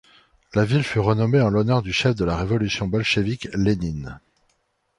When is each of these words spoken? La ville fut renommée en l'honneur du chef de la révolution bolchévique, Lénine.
La 0.55 0.65
ville 0.65 0.81
fut 0.83 0.97
renommée 0.97 1.41
en 1.41 1.51
l'honneur 1.51 1.83
du 1.83 1.93
chef 1.93 2.15
de 2.15 2.25
la 2.25 2.35
révolution 2.35 2.87
bolchévique, 2.87 3.47
Lénine. 3.53 4.19